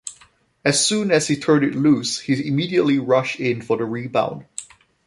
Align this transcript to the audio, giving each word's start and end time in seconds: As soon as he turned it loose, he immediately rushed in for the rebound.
As 0.65 0.83
soon 0.83 1.11
as 1.11 1.27
he 1.27 1.37
turned 1.37 1.63
it 1.63 1.75
loose, 1.75 2.21
he 2.21 2.47
immediately 2.47 2.97
rushed 2.97 3.39
in 3.39 3.61
for 3.61 3.77
the 3.77 3.85
rebound. 3.85 4.47